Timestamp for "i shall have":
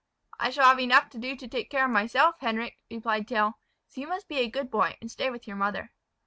0.39-0.79